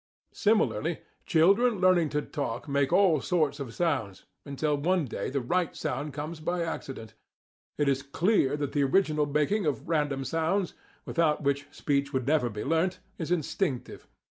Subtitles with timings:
[0.33, 5.75] Similarly, children learning to talk make all sorts of sounds, until one day the right
[5.75, 7.13] sound comes by accident.
[7.77, 10.73] It is clear that the original making of random sounds,
[11.05, 14.07] without which speech would never be learnt, is instinctive.